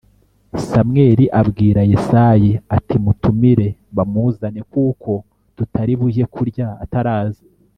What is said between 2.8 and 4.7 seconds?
“Mutumire bamuzane,